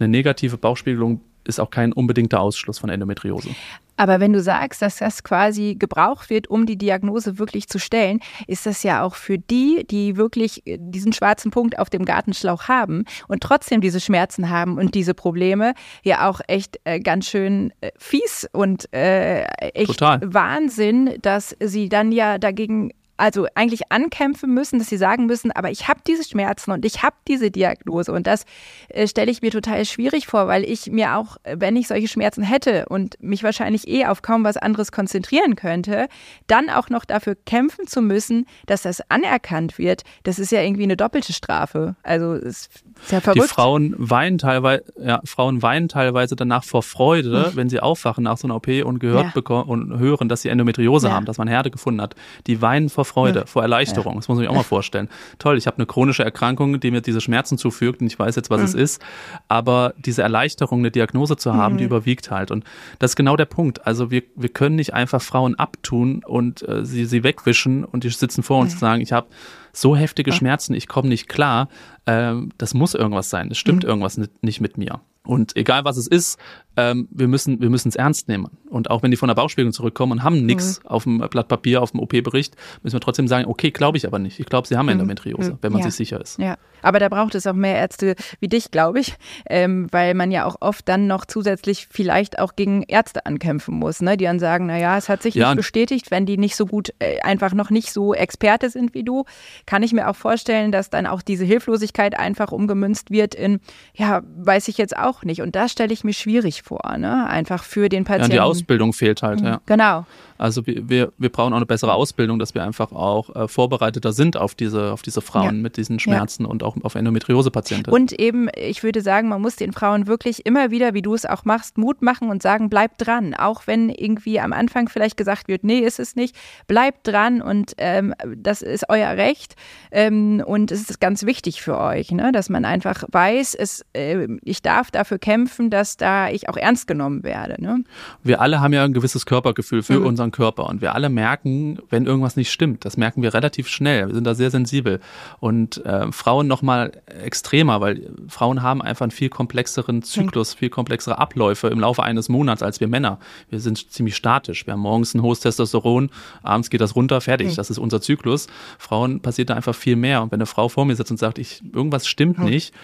[0.00, 3.50] eine negative Bauchspiegelung ist auch kein unbedingter Ausschluss von Endometriose.
[3.98, 8.20] Aber wenn du sagst, dass das quasi gebraucht wird, um die Diagnose wirklich zu stellen,
[8.46, 12.68] ist das ja auch für die, die wirklich äh, diesen schwarzen Punkt auf dem Gartenschlauch
[12.68, 17.72] haben und trotzdem diese Schmerzen haben und diese Probleme, ja auch echt äh, ganz schön
[17.80, 19.42] äh, fies und äh,
[19.74, 20.20] echt Total.
[20.22, 25.70] Wahnsinn, dass sie dann ja dagegen also eigentlich ankämpfen müssen, dass sie sagen müssen, aber
[25.70, 28.44] ich habe diese Schmerzen und ich habe diese Diagnose und das
[28.88, 32.08] äh, stelle ich mir total schwierig vor, weil ich mir auch, äh, wenn ich solche
[32.08, 36.08] Schmerzen hätte und mich wahrscheinlich eh auf kaum was anderes konzentrieren könnte,
[36.46, 40.84] dann auch noch dafür kämpfen zu müssen, dass das anerkannt wird, das ist ja irgendwie
[40.84, 41.96] eine doppelte Strafe.
[42.02, 42.70] Also es ist
[43.10, 43.50] ja Die verrückt.
[43.50, 48.46] Frauen weinen teilweise, ja, Frauen weinen teilweise danach vor Freude, wenn sie aufwachen nach so
[48.46, 49.30] einer OP und gehört Ja.
[49.34, 51.14] bekommen und hören, dass sie Endometriose Ja.
[51.14, 52.14] haben, dass man Herde gefunden hat.
[52.46, 54.14] Die weinen vor Freude, vor Erleichterung.
[54.16, 55.08] Das muss man sich auch mal vorstellen.
[55.38, 58.50] Toll, ich habe eine chronische Erkrankung, die mir diese Schmerzen zufügt und ich weiß jetzt,
[58.50, 59.02] was es ist.
[59.48, 62.50] Aber diese Erleichterung, eine Diagnose zu haben, die überwiegt halt.
[62.50, 62.64] Und
[62.98, 63.86] das ist genau der Punkt.
[63.86, 68.10] Also wir, wir können nicht einfach Frauen abtun und äh, sie, sie wegwischen und die
[68.10, 69.28] sitzen vor uns und sagen, ich habe
[69.72, 71.68] so heftige Schmerzen, ich komme nicht klar.
[72.06, 73.50] Ähm, das muss irgendwas sein.
[73.50, 75.00] Es stimmt irgendwas nicht, nicht mit mir.
[75.24, 76.38] Und egal was es ist,
[76.78, 78.46] ähm, wir müssen wir müssen es ernst nehmen.
[78.70, 81.82] Und auch wenn die von der Bauchspiegelung zurückkommen und haben nichts auf dem Blatt Papier,
[81.82, 84.38] auf dem OP-Bericht, müssen wir trotzdem sagen, okay, glaube ich aber nicht.
[84.38, 85.86] Ich glaube, sie haben Endometriose, wenn man Ja.
[85.86, 86.38] sich sicher ist.
[86.38, 89.14] Ja, aber da braucht es auch mehr Ärzte wie dich, glaube ich,
[89.50, 94.00] ähm, weil man ja auch oft dann noch zusätzlich vielleicht auch gegen Ärzte ankämpfen muss,
[94.00, 94.16] ne?
[94.16, 96.92] die dann sagen, naja, es hat sich Ja, nicht bestätigt, wenn die nicht so gut,
[97.00, 99.24] äh, einfach noch nicht so Experte sind wie du,
[99.66, 103.60] kann ich mir auch vorstellen, dass dann auch diese Hilflosigkeit einfach umgemünzt wird in,
[103.94, 105.40] ja, weiß ich jetzt auch nicht.
[105.40, 107.26] Und das stelle ich mir schwierig vor, ne?
[107.26, 108.24] einfach für den Ja, Patienten.
[108.24, 109.60] und die Ausbildung fehlt halt, ja.
[109.66, 110.06] Genau.
[110.38, 114.36] Also wir, wir, brauchen auch eine bessere Ausbildung, dass wir einfach auch äh, vorbereiteter sind
[114.36, 115.62] auf diese, auf diese Frauen Ja.
[115.62, 117.90] mit diesen Schmerzen und auch auf Endometriose-Patienten.
[117.90, 121.26] Und eben, ich würde sagen, man muss den Frauen wirklich immer wieder, wie du es
[121.26, 123.34] auch machst, Mut machen und sagen, bleibt dran.
[123.34, 126.36] Auch wenn irgendwie am Anfang vielleicht gesagt wird, nee, ist es nicht,
[126.68, 129.56] bleibt dran und ähm, das ist euer Recht.
[129.90, 132.30] Ähm, und es ist ganz wichtig für euch, ne?
[132.30, 136.86] dass man einfach weiß, es, äh, ich darf dafür kämpfen, dass da ich auch ernst
[136.86, 137.60] genommen werde.
[137.62, 137.84] Ne?
[138.22, 140.06] wir alle haben ja ein gewisses Körpergefühl für Mhm.
[140.06, 142.84] unseren Körper und wir alle merken, wenn irgendwas nicht stimmt.
[142.84, 144.08] Das merken wir relativ schnell.
[144.08, 145.00] Wir sind da sehr sensibel.
[145.40, 146.92] Und äh, Frauen noch mal
[147.24, 152.28] extremer, weil Frauen haben einfach einen viel komplexeren Zyklus, viel komplexere Abläufe im Laufe eines
[152.28, 153.18] Monats als wir Männer.
[153.50, 154.66] Wir sind ziemlich statisch.
[154.66, 156.10] Wir haben morgens ein hohes Testosteron,
[156.42, 157.54] abends geht das runter, fertig.
[157.56, 158.46] Das ist unser Zyklus.
[158.78, 160.22] Frauen passiert da einfach viel mehr.
[160.22, 162.74] Und wenn eine Frau vor mir sitzt und sagt, ich, irgendwas stimmt nicht,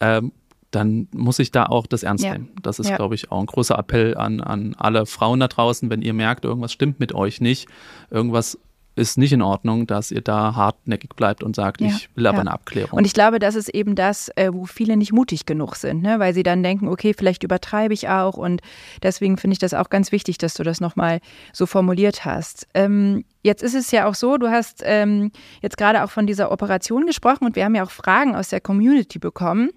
[0.00, 0.32] ähm,
[0.74, 2.32] dann muss ich da auch das ernst Ja.
[2.32, 2.50] nehmen.
[2.62, 2.96] Das ist, Ja.
[2.96, 6.44] glaube ich, auch ein großer Appell an, an alle Frauen da draußen, wenn ihr merkt,
[6.44, 7.68] irgendwas stimmt mit euch nicht,
[8.10, 8.58] irgendwas
[8.96, 12.36] ist nicht in Ordnung, dass ihr da hartnäckig bleibt und sagt, Ja, ich will aber
[12.36, 12.40] ja.
[12.42, 12.96] eine Abklärung.
[12.98, 16.20] Und ich glaube, das ist eben das, äh, wo viele nicht mutig genug sind, ne?
[16.20, 18.36] weil sie dann denken, okay, vielleicht übertreibe ich auch.
[18.36, 18.60] Und
[19.02, 21.20] deswegen finde ich das auch ganz wichtig, dass du das nochmal
[21.52, 22.68] so formuliert hast.
[22.74, 26.52] Ähm, jetzt ist es ja auch so, du hast ähm, jetzt gerade auch von dieser
[26.52, 29.70] Operation gesprochen und wir haben ja auch Fragen aus der Community bekommen.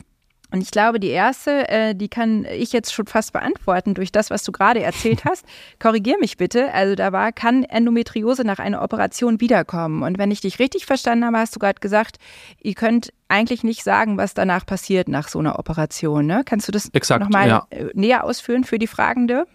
[0.51, 4.29] Und ich glaube, die erste, äh, die kann ich jetzt schon fast beantworten durch das,
[4.29, 5.45] was du gerade erzählt hast.
[5.79, 6.73] Korrigier mich bitte.
[6.73, 10.03] Also da war, kann Endometriose nach einer Operation wiederkommen?
[10.03, 12.17] Und wenn ich dich richtig verstanden habe, hast du gerade gesagt,
[12.61, 16.25] ihr könnt eigentlich nicht sagen, was danach passiert nach so einer Operation.
[16.25, 16.43] Ne?
[16.45, 17.67] Kannst du das nochmal ja.
[17.69, 19.45] äh, näher ausführen für die Fragende?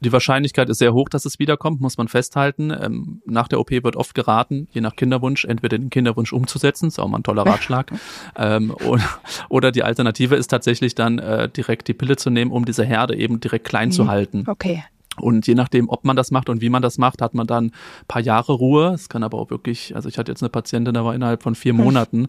[0.00, 2.70] Die Wahrscheinlichkeit ist sehr hoch, dass es wiederkommt, muss man festhalten.
[2.70, 6.98] Ähm, nach der OP wird oft geraten, je nach Kinderwunsch, entweder den Kinderwunsch umzusetzen, ist
[6.98, 7.92] auch mal ein toller Ratschlag,
[8.36, 9.04] ähm, oder,
[9.48, 13.16] oder die Alternative ist tatsächlich dann äh, direkt die Pille zu nehmen, um diese Herde
[13.16, 13.92] eben direkt klein Mhm.
[13.92, 14.44] zu halten.
[14.48, 14.82] Okay.
[15.22, 17.66] Und je nachdem, ob man das macht und wie man das macht, hat man dann
[17.66, 17.72] ein
[18.08, 18.92] paar Jahre Ruhe.
[18.94, 21.54] Es kann aber auch wirklich, also ich hatte jetzt eine Patientin, da war innerhalb von
[21.54, 22.28] vier Monaten,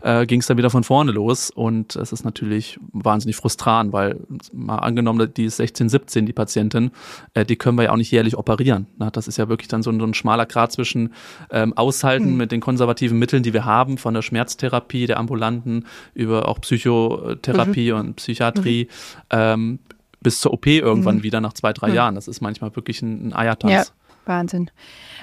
[0.00, 1.50] äh, ging es dann wieder von vorne los.
[1.50, 4.20] Und es ist natürlich wahnsinnig frustrant, weil
[4.52, 6.90] mal angenommen, die ist 16, 17, die Patientin,
[7.34, 8.86] äh, die können wir ja auch nicht jährlich operieren.
[8.98, 11.14] Na, das ist ja wirklich dann so ein, so ein schmaler Grad zwischen
[11.50, 12.36] ähm, Aushalten mhm.
[12.36, 17.92] mit den konservativen Mitteln, die wir haben, von der Schmerztherapie der Ambulanten über auch Psychotherapie
[17.92, 17.98] mhm.
[17.98, 19.28] und Psychiatrie, mhm.
[19.30, 19.78] ähm,
[20.22, 21.22] bis zur OP irgendwann mhm.
[21.22, 21.94] wieder nach zwei, drei mhm.
[21.94, 22.14] Jahren.
[22.14, 23.72] Das ist manchmal wirklich ein, ein Eiertanz.
[23.72, 23.84] Ja.
[24.24, 24.70] Wahnsinn.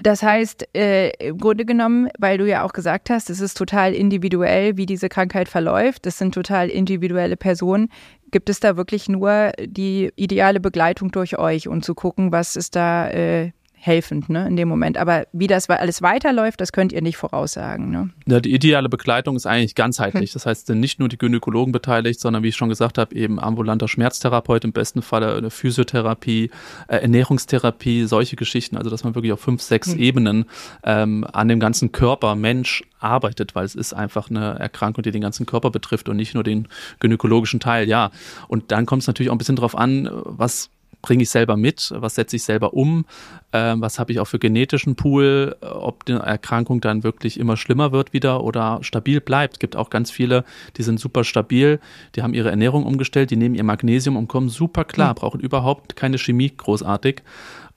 [0.03, 3.93] Das heißt, äh, im Grunde genommen, weil du ja auch gesagt hast, es ist total
[3.93, 6.05] individuell, wie diese Krankheit verläuft.
[6.05, 7.89] Das sind total individuelle Personen.
[8.31, 12.75] Gibt es da wirklich nur die ideale Begleitung durch euch und zu gucken, was ist
[12.75, 14.97] da äh, helfend ne, in dem Moment.
[14.97, 17.89] Aber wie das alles weiterläuft, das könnt ihr nicht voraussagen.
[17.89, 18.09] Ne?
[18.27, 20.31] Ja, die ideale Begleitung ist eigentlich ganzheitlich.
[20.31, 20.33] Hm.
[20.33, 23.39] Das heißt, sind nicht nur die Gynäkologen beteiligt, sondern wie ich schon gesagt habe, eben
[23.39, 26.51] ambulanter Schmerztherapeut, im besten Fall eine Physiotherapie,
[26.87, 28.75] äh, Ernährungstherapie, solche Geschichten.
[28.75, 29.99] Also dass man wirklich auf fünf, sechs hm.
[29.99, 30.45] Ebenen
[30.83, 35.21] ähm, an dem ganzen Körper, Mensch arbeitet, weil es ist einfach eine Erkrankung, die den
[35.21, 36.67] ganzen Körper betrifft und nicht nur den
[36.99, 37.87] gynäkologischen Teil.
[37.87, 38.11] Ja,
[38.49, 40.69] und dann kommt es natürlich auch ein bisschen drauf an, was
[41.01, 43.05] bringe ich selber mit, was setze ich selber um,
[43.51, 47.91] äh, was habe ich auch für genetischen Pool, ob die Erkrankung dann wirklich immer schlimmer
[47.91, 49.55] wird wieder oder stabil bleibt.
[49.55, 50.43] Es gibt auch ganz viele,
[50.77, 51.79] die sind super stabil,
[52.15, 55.15] die haben ihre Ernährung umgestellt, die nehmen ihr Magnesium und kommen super klar, mhm.
[55.15, 57.23] brauchen überhaupt keine Chemie großartig.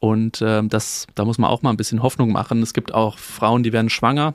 [0.01, 2.61] Und äh, das, da muss man auch mal ein bisschen Hoffnung machen.
[2.63, 4.35] Es gibt auch Frauen, die werden schwanger,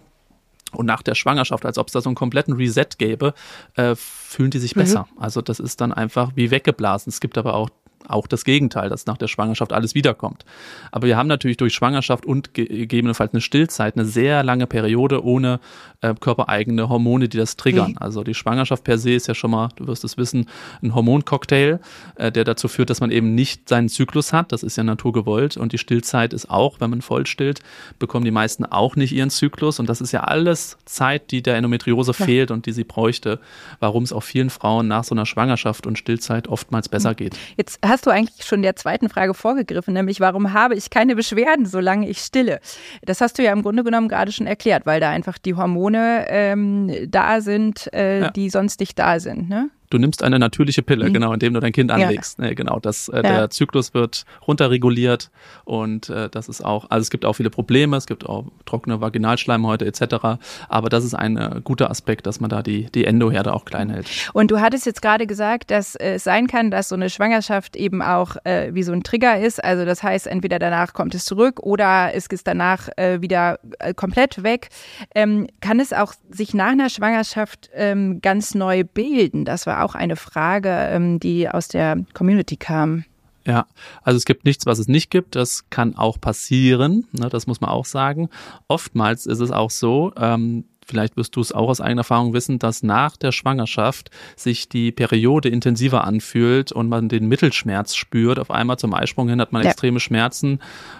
[0.73, 3.33] und nach der Schwangerschaft, als ob es da so einen kompletten Reset gäbe,
[3.75, 4.81] äh, fühlen die sich mhm.
[4.81, 5.07] besser.
[5.17, 7.09] Also das ist dann einfach wie weggeblasen.
[7.09, 7.69] Es gibt aber auch
[8.07, 10.45] auch das Gegenteil, dass nach der Schwangerschaft alles wiederkommt.
[10.91, 15.59] Aber wir haben natürlich durch Schwangerschaft und gegebenenfalls eine Stillzeit eine sehr lange Periode ohne
[16.01, 17.91] äh, körpereigene Hormone, die das triggern.
[17.91, 17.97] Mhm.
[17.99, 20.47] Also die Schwangerschaft per se ist ja schon mal, du wirst es wissen,
[20.81, 21.79] ein Hormoncocktail,
[22.15, 24.51] äh, der dazu führt, dass man eben nicht seinen Zyklus hat.
[24.51, 25.57] Das ist ja naturgewollt.
[25.57, 27.61] Und die Stillzeit ist auch, wenn man voll stillt,
[27.99, 29.79] bekommen die meisten auch nicht ihren Zyklus.
[29.79, 32.25] Und das ist ja alles Zeit, die der Endometriose ja.
[32.25, 33.39] fehlt und die sie bräuchte,
[33.79, 37.15] warum es auch vielen Frauen nach so einer Schwangerschaft und Stillzeit oftmals besser mhm.
[37.15, 37.37] geht.
[37.57, 41.65] Jetzt hast du eigentlich schon der zweiten Frage vorgegriffen, nämlich warum habe ich keine Beschwerden,
[41.65, 42.59] solange ich stille?
[43.03, 46.25] Das hast du ja im Grunde genommen gerade schon erklärt, weil da einfach die Hormone
[46.29, 48.29] ähm, da sind, äh, ja.
[48.31, 49.49] die sonst nicht da sind.
[49.49, 49.69] Ne?
[49.89, 51.13] Du nimmst eine natürliche Pille, mhm.
[51.13, 52.39] genau, indem du dein Kind anlegst.
[52.39, 52.45] Ja.
[52.45, 53.21] Nee, genau, das, äh, ja.
[53.21, 55.31] der Zyklus wird runterreguliert
[55.63, 59.01] und äh, das ist auch, also es gibt auch viele Probleme, es gibt auch trockene
[59.01, 60.39] Vaginalschleimhäute etc.
[60.69, 63.89] Aber das ist ein äh, guter Aspekt, dass man da die, die Endoherde auch klein
[63.89, 64.07] hält.
[64.33, 68.01] Und du hattest jetzt gerade gesagt, dass es sein kann, dass so eine Schwangerschaft eben
[68.01, 69.63] auch äh, wie so ein Trigger ist.
[69.63, 73.93] Also das heißt, entweder danach kommt es zurück oder ist es danach äh, wieder äh,
[73.93, 74.69] komplett weg.
[75.15, 79.45] Ähm, kann es auch sich nach einer Schwangerschaft ähm, ganz neu bilden?
[79.45, 83.05] Das war auch eine Frage, ähm, die aus der Community kam.
[83.45, 83.65] Ja,
[84.03, 85.35] also es gibt nichts, was es nicht gibt.
[85.35, 87.05] Das kann auch passieren.
[87.13, 88.29] Ne, das muss man auch sagen.
[88.67, 92.59] Oftmals ist es auch so, ähm, vielleicht wirst du es auch aus eigener Erfahrung wissen,
[92.59, 98.39] dass nach der Schwangerschaft sich die Periode intensiver anfühlt und man den Mittelschmerz spürt.
[98.39, 99.69] Auf einmal zum Eisprung hin hat man ja.
[99.69, 100.59] extreme Schmerzen.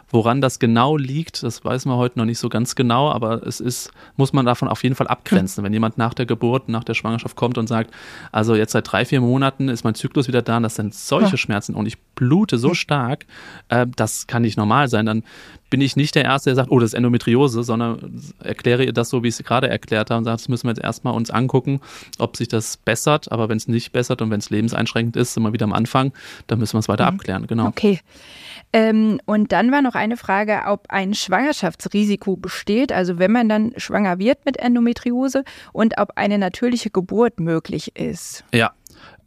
[0.10, 3.60] Woran das genau liegt, das weiß man heute noch nicht so ganz genau, aber es
[3.60, 5.63] ist, muss man davon auf jeden Fall abgrenzen.
[5.63, 7.93] Wenn jemand nach der Geburt, nach der Schwangerschaft kommt und sagt,
[8.32, 11.32] also jetzt seit drei, vier Monaten ist mein Zyklus wieder da und das sind solche
[11.32, 11.38] ja.
[11.38, 13.26] Schmerzen und ich blute so stark,
[13.69, 15.23] äh, das kann nicht normal sein, dann
[15.69, 19.10] bin ich nicht der Erste, der sagt, oh, das ist Endometriose, sondern erkläre ihr das
[19.10, 21.30] so, wie ich es gerade erklärt habe und sage, das müssen wir jetzt erstmal uns
[21.30, 21.82] angucken,
[22.19, 23.32] ob sich das bessert.
[23.32, 26.13] Aber wenn es nicht bessert und wenn es lebenseinschränkend ist, sind wir wieder am Anfang,
[26.47, 27.15] dann müssen wir es weiter mhm.
[27.17, 27.47] abklären.
[27.47, 27.67] Genau.
[27.67, 27.99] Okay.
[28.73, 33.73] Ähm, und dann war noch eine Frage, ob ein Schwangerschaftsrisiko besteht, also wenn man dann
[33.77, 38.43] schwanger wird mit Endometriose und ob eine natürliche Geburt möglich ist.
[38.53, 38.73] Ja,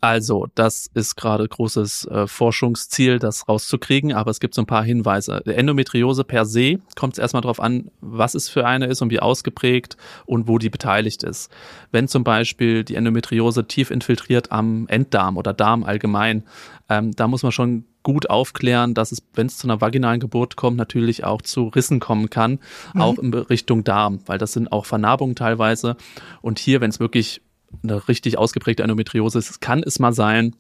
[0.00, 4.82] also, das ist gerade großes äh, Forschungsziel, das rauszukriegen, aber es gibt so ein paar
[4.82, 5.42] Hinweise.
[5.44, 9.20] Endometriose per se kommt es erstmal darauf an, was es für eine ist und wie
[9.20, 11.50] ausgeprägt und wo die beteiligt ist.
[11.92, 16.44] Wenn zum Beispiel die Endometriose tief infiltriert am Enddarm oder Darm allgemein,
[16.88, 20.56] ähm, da muss man schon gut aufklären, dass es, wenn es zu einer vaginalen Geburt
[20.56, 22.58] kommt, natürlich auch zu Rissen kommen kann,
[22.94, 23.00] mhm.
[23.02, 25.96] auch in Richtung Darm, weil das sind auch Vernarbungen teilweise.
[26.40, 27.42] Und hier, wenn es wirklich
[27.82, 30.54] eine richtig ausgeprägte Endometriose ist, kann es mal sein,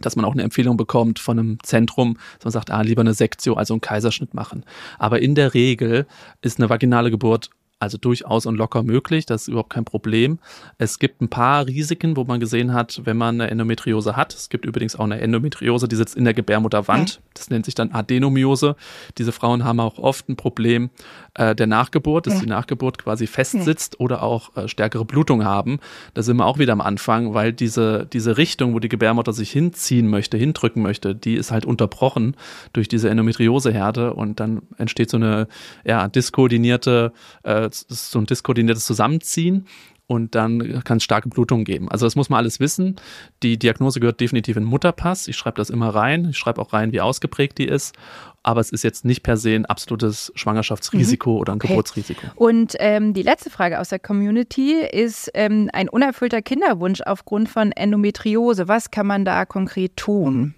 [0.00, 3.14] dass man auch eine Empfehlung bekommt von einem Zentrum, dass man sagt, ah, lieber eine
[3.14, 4.64] Sektio, also einen Kaiserschnitt machen.
[4.98, 6.06] Aber in der Regel
[6.40, 10.40] ist eine vaginale Geburt Also durchaus und locker möglich, das ist überhaupt kein Problem.
[10.78, 14.34] Es gibt ein paar Risiken, wo man gesehen hat, wenn man eine Endometriose hat.
[14.34, 17.20] Es gibt übrigens auch eine Endometriose, die sitzt in der Gebärmutterwand.
[17.34, 18.74] Das nennt sich dann Adenomiose.
[19.16, 20.90] Diese Frauen haben auch oft ein Problem
[21.34, 25.78] äh, der Nachgeburt, dass die Nachgeburt quasi festsitzt oder auch äh, stärkere Blutung haben.
[26.14, 29.52] Da sind wir auch wieder am Anfang, weil diese, diese Richtung, wo die Gebärmutter sich
[29.52, 32.36] hinziehen möchte, hindrücken möchte, die ist halt unterbrochen
[32.72, 35.46] durch diese Endometrioseherde und dann entsteht so eine
[35.84, 37.12] ja, diskoordinierte
[37.44, 39.66] äh, so ein diskoordiniertes Zusammenziehen
[40.08, 41.90] und dann kann es starke Blutungen geben.
[41.90, 42.96] Also das muss man alles wissen.
[43.42, 45.28] Die Diagnose gehört definitiv in Mutterpass.
[45.28, 46.28] Ich schreibe das immer rein.
[46.30, 47.94] Ich schreibe auch rein, wie ausgeprägt die ist.
[48.42, 51.36] Aber es ist jetzt nicht per se ein absolutes Schwangerschaftsrisiko mhm.
[51.36, 51.68] oder ein okay.
[51.68, 52.26] Geburtsrisiko.
[52.36, 57.72] Und ähm, die letzte Frage aus der Community ist ähm, ein unerfüllter Kinderwunsch aufgrund von
[57.72, 58.66] Endometriose.
[58.66, 60.54] Was kann man da konkret tun?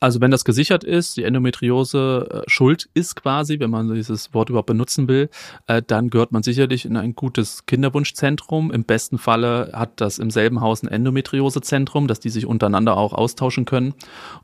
[0.00, 4.48] Also wenn das gesichert ist, die Endometriose äh, schuld ist quasi, wenn man dieses Wort
[4.48, 5.28] überhaupt benutzen will,
[5.66, 8.70] äh, dann gehört man sicherlich in ein gutes Kinderwunschzentrum.
[8.70, 13.12] Im besten Falle hat das im selben Haus ein Endometriosezentrum, dass die sich untereinander auch
[13.12, 13.94] austauschen können.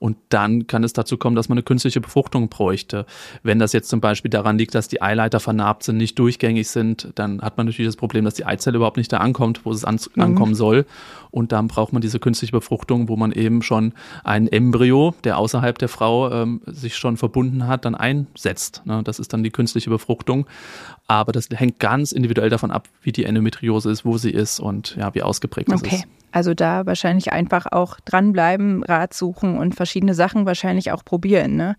[0.01, 3.07] Und dann kann es dazu kommen, dass man eine künstliche Befruchtung bräuchte.
[3.45, 7.12] Wenn das jetzt zum Beispiel daran liegt, dass die Eileiter vernarbt sind, nicht durchgängig sind,
[7.14, 9.85] dann hat man natürlich das Problem, dass die Eizelle überhaupt nicht da ankommt, wo es
[9.85, 10.23] an mhm.
[10.23, 10.85] ankommen soll.
[11.31, 15.78] Und dann braucht man diese künstliche Befruchtung, wo man eben schon ein Embryo, der außerhalb
[15.78, 18.83] der Frau ähm, sich schon verbunden hat, dann einsetzt.
[18.87, 19.02] Ne?
[19.04, 20.46] Das ist dann die künstliche Befruchtung.
[21.07, 24.96] Aber das hängt ganz individuell davon ab, wie die Endometriose ist, wo sie ist und
[24.96, 25.80] ja, wie ausgeprägt okay.
[25.83, 26.09] das ist.
[26.33, 31.76] Also da wahrscheinlich einfach auch dranbleiben, Rat suchen und verschiedene Sachen wahrscheinlich auch probieren, ne?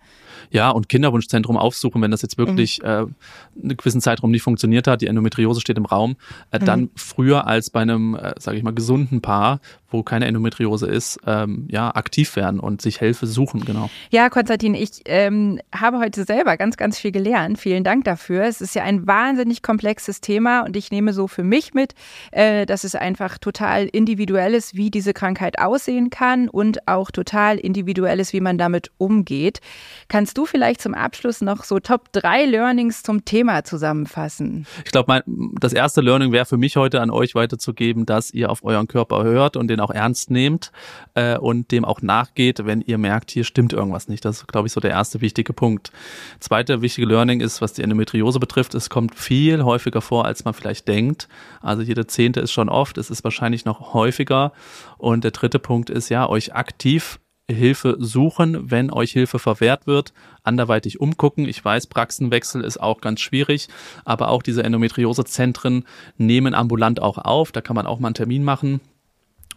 [0.49, 2.87] Ja, und Kinderwunschzentrum aufsuchen, wenn das jetzt wirklich mhm.
[2.87, 6.15] äh, einen gewissen Zeitraum nicht funktioniert hat, die Endometriose steht im Raum,
[6.51, 6.65] äh, mhm.
[6.65, 9.59] dann früher als bei einem, äh, sage ich mal, gesunden Paar,
[9.95, 13.89] wo keine Endometriose ist, ähm, ja, aktiv werden und sich Hilfe suchen, genau.
[14.11, 17.59] Ja, Konstantin, ich ähm, habe heute selber ganz, ganz viel gelernt.
[17.59, 18.43] Vielen Dank dafür.
[18.43, 21.93] Es ist ja ein wahnsinnig komplexes Thema und ich nehme so für mich mit,
[22.31, 27.57] äh, dass es einfach total individuell ist, wie diese Krankheit aussehen kann und auch total
[27.57, 29.59] individuell ist, wie man damit umgeht.
[30.07, 34.65] Kannst du vielleicht zum Abschluss noch so Top 3 Learnings zum Thema zusammenfassen?
[34.83, 35.23] Ich glaube,
[35.59, 39.23] das erste Learning wäre für mich heute an euch weiterzugeben, dass ihr auf euren Körper
[39.23, 40.71] hört und den auch ernst nehmt
[41.13, 44.25] äh, und dem auch nachgeht, wenn ihr merkt, hier stimmt irgendwas nicht.
[44.25, 45.91] Das ist, glaube ich, so der erste wichtige Punkt.
[46.39, 50.53] Zweite wichtige Learning ist, was die Endometriose betrifft, es kommt viel häufiger vor, als man
[50.53, 51.27] vielleicht denkt.
[51.61, 54.51] Also jede Zehnte ist schon oft, es ist wahrscheinlich noch häufiger.
[54.97, 60.13] Und der dritte Punkt ist ja, euch aktiv Hilfe suchen, wenn euch Hilfe verwehrt wird,
[60.43, 61.47] anderweitig umgucken.
[61.47, 63.67] Ich weiß, Praxenwechsel ist auch ganz schwierig,
[64.03, 65.85] aber auch diese Endometriosezentren
[66.17, 67.51] nehmen ambulant auch auf.
[67.51, 68.81] Da kann man auch mal einen Termin machen.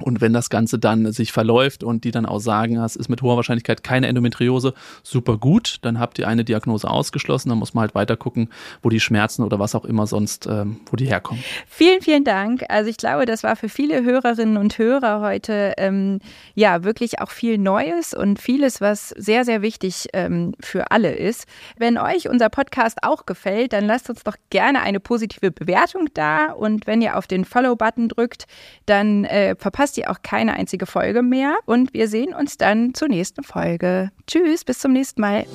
[0.03, 3.23] Und wenn das Ganze dann sich verläuft und die dann auch sagen, es ist mit
[3.23, 7.49] hoher Wahrscheinlichkeit keine Endometriose, super gut, dann habt ihr eine Diagnose ausgeschlossen.
[7.49, 8.51] Dann muss man halt weiter gucken,
[8.83, 11.43] wo die Schmerzen oder was auch immer sonst, ähm, wo die herkommen.
[11.67, 12.65] Vielen, vielen Dank.
[12.69, 16.21] Also ich glaube, das war für viele Hörerinnen und Hörer heute ähm,
[16.55, 21.47] ja wirklich auch viel Neues und vieles, was sehr, sehr wichtig ähm, für alle ist.
[21.77, 26.53] Wenn euch unser Podcast auch gefällt, dann lasst uns doch gerne eine positive Bewertung da.
[26.53, 28.47] Und wenn ihr auf den Follow-Button drückt,
[28.87, 31.57] dann äh, verpasst verpasst ihr auch keine einzige Folge mehr.
[31.67, 34.11] Und wir sehen uns dann zur nächsten Folge.
[34.27, 35.47] Tschüss, bis zum nächsten Mal.